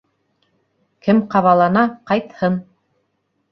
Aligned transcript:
Кем 1.09 1.19
ҡабалана, 1.35 1.85
ҡайтһын! 2.13 2.59